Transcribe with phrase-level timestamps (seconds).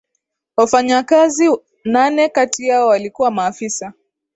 [0.57, 1.49] wafanyakazi
[1.85, 3.93] nane kati yao walikuwa maafisa